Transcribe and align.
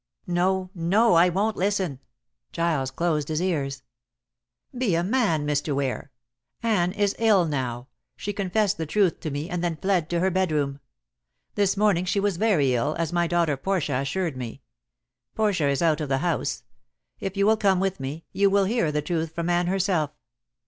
"No, 0.25 0.71
no; 0.73 1.13
I 1.13 1.29
won't 1.29 1.55
listen." 1.55 1.99
Giles 2.51 2.89
closed 2.89 3.27
his 3.27 3.39
ears. 3.39 3.83
"Be 4.75 4.95
a 4.95 5.03
man, 5.03 5.45
Mr. 5.45 5.75
Ware. 5.75 6.09
Anne 6.63 6.91
is 6.93 7.15
ill 7.19 7.45
now. 7.45 7.87
She 8.15 8.33
confessed 8.33 8.79
the 8.79 8.87
truth 8.87 9.19
to 9.19 9.29
me, 9.29 9.47
and 9.47 9.63
then 9.63 9.75
fled 9.75 10.09
to 10.09 10.19
her 10.19 10.31
bedroom. 10.31 10.79
This 11.53 11.77
morning 11.77 12.05
she 12.05 12.19
was 12.19 12.37
very 12.37 12.73
ill, 12.73 12.95
as 12.97 13.13
my 13.13 13.27
daughter 13.27 13.55
Portia 13.55 13.97
assured 13.97 14.35
me. 14.35 14.63
Portia 15.35 15.69
is 15.69 15.83
out 15.83 16.01
of 16.01 16.09
the 16.09 16.17
house. 16.17 16.63
If 17.19 17.37
you 17.37 17.45
will 17.45 17.55
come 17.55 17.79
with 17.79 17.99
me, 17.99 18.25
you 18.31 18.49
will 18.49 18.65
hear 18.65 18.91
the 18.91 19.03
truth 19.03 19.35
from 19.35 19.51
Anne 19.51 19.67
herself. 19.67 20.09